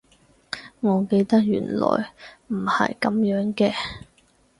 [0.79, 2.11] 我記得原來
[2.47, 3.71] 唔係噉樣嘅